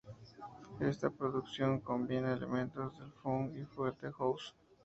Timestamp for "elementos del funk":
2.33-3.53